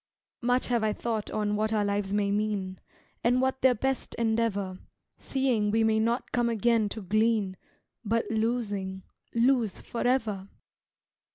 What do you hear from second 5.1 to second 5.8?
Seeing